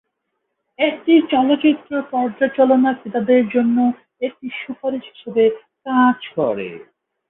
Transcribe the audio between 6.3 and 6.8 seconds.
করে।